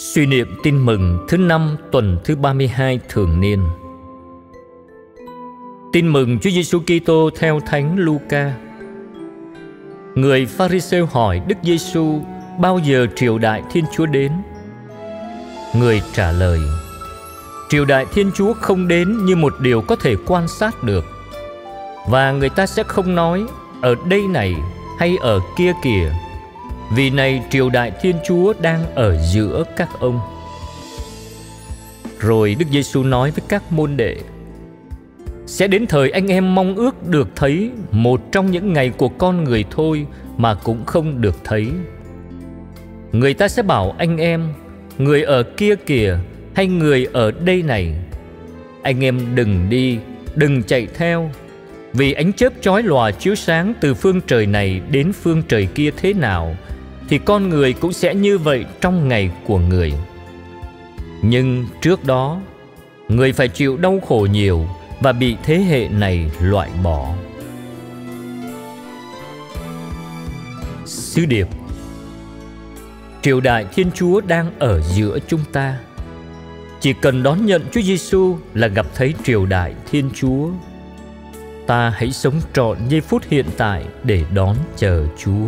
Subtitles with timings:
[0.00, 3.62] Suy niệm tin mừng thứ năm tuần thứ 32 thường niên.
[5.92, 8.52] Tin mừng Chúa Giêsu Kitô theo Thánh Luca.
[10.14, 12.20] Người Pharisêu hỏi Đức Giêsu
[12.60, 14.32] bao giờ triều đại Thiên Chúa đến?
[15.74, 16.60] Người trả lời:
[17.68, 21.04] Triều đại Thiên Chúa không đến như một điều có thể quan sát được.
[22.08, 23.46] Và người ta sẽ không nói,
[23.82, 24.54] ở đây này
[24.98, 26.12] hay ở kia kìa
[26.90, 30.20] vì này triều đại Thiên Chúa đang ở giữa các ông.
[32.18, 34.16] Rồi Đức Giêsu nói với các môn đệ:
[35.46, 39.44] Sẽ đến thời anh em mong ước được thấy một trong những ngày của con
[39.44, 41.66] người thôi mà cũng không được thấy.
[43.12, 44.48] Người ta sẽ bảo anh em,
[44.98, 46.18] người ở kia kìa
[46.54, 47.94] hay người ở đây này.
[48.82, 49.98] Anh em đừng đi,
[50.34, 51.30] đừng chạy theo,
[51.92, 55.90] vì ánh chớp chói lòa chiếu sáng từ phương trời này đến phương trời kia
[55.96, 56.56] thế nào–
[57.08, 59.92] thì con người cũng sẽ như vậy trong ngày của người.
[61.22, 62.40] Nhưng trước đó,
[63.08, 64.66] người phải chịu đau khổ nhiều
[65.00, 67.14] và bị thế hệ này loại bỏ.
[70.84, 71.48] Sứ điệp
[73.22, 75.78] triều đại thiên chúa đang ở giữa chúng ta.
[76.80, 80.48] Chỉ cần đón nhận chúa giêsu là gặp thấy triều đại thiên chúa.
[81.66, 85.46] Ta hãy sống trọn giây phút hiện tại để đón chờ chúa.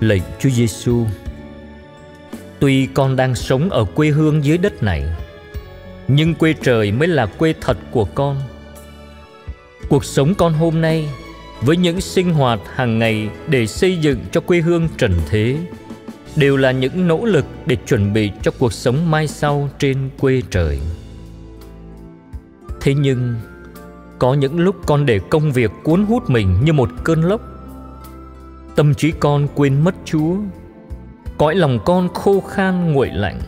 [0.00, 1.06] Lạy Chúa Giêsu,
[2.58, 5.04] tuy con đang sống ở quê hương dưới đất này,
[6.08, 8.36] nhưng quê trời mới là quê thật của con.
[9.88, 11.08] Cuộc sống con hôm nay
[11.62, 15.58] với những sinh hoạt hàng ngày để xây dựng cho quê hương trần thế
[16.36, 20.42] đều là những nỗ lực để chuẩn bị cho cuộc sống mai sau trên quê
[20.50, 20.80] trời.
[22.80, 23.34] Thế nhưng,
[24.18, 27.55] có những lúc con để công việc cuốn hút mình như một cơn lốc
[28.76, 30.36] Tâm trí con quên mất Chúa.
[31.38, 33.40] Cõi lòng con khô khan nguội lạnh.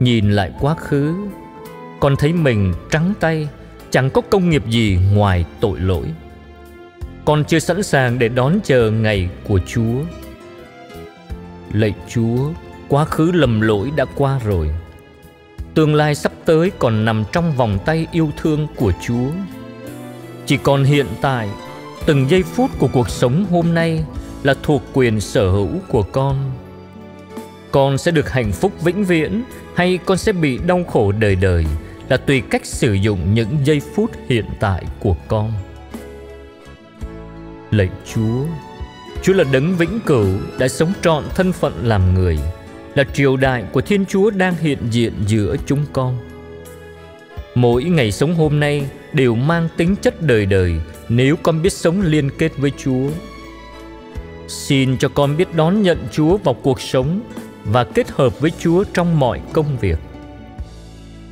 [0.00, 1.14] Nhìn lại quá khứ,
[2.00, 3.48] Con thấy mình trắng tay,
[3.90, 6.04] Chẳng có công nghiệp gì ngoài tội lỗi.
[7.24, 10.02] Con chưa sẵn sàng để đón chờ ngày của Chúa.
[11.72, 12.50] Lạy Chúa,
[12.88, 14.70] Quá khứ lầm lỗi đã qua rồi.
[15.74, 19.30] Tương lai sắp tới còn nằm trong vòng tay yêu thương của Chúa.
[20.46, 21.48] Chỉ còn hiện tại
[22.06, 24.04] từng giây phút của cuộc sống hôm nay
[24.42, 26.52] là thuộc quyền sở hữu của con.
[27.70, 29.42] Con sẽ được hạnh phúc vĩnh viễn
[29.74, 31.64] hay con sẽ bị đau khổ đời đời
[32.08, 35.52] là tùy cách sử dụng những giây phút hiện tại của con.
[37.70, 38.44] Lạy chúa
[39.22, 40.28] chúa là đấng vĩnh cửu
[40.58, 42.38] đã sống trọn thân phận làm người,
[42.94, 46.18] là triều đại của thiên chúa đang hiện diện giữa chúng con.
[47.54, 50.80] Mỗi ngày sống hôm nay đều mang tính chất đời đời
[51.12, 53.08] nếu con biết sống liên kết với Chúa.
[54.48, 57.20] Xin cho con biết đón nhận Chúa vào cuộc sống
[57.64, 59.98] và kết hợp với Chúa trong mọi công việc.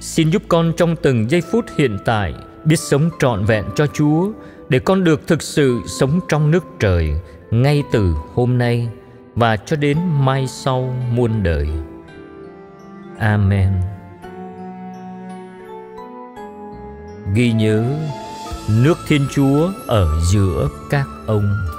[0.00, 4.30] Xin giúp con trong từng giây phút hiện tại biết sống trọn vẹn cho Chúa,
[4.68, 7.10] để con được thực sự sống trong nước trời
[7.50, 8.88] ngay từ hôm nay
[9.34, 11.68] và cho đến mai sau muôn đời.
[13.18, 13.72] Amen.
[17.34, 17.84] Ghi nhớ
[18.68, 21.73] nước Thiên Chúa ở giữa các ông.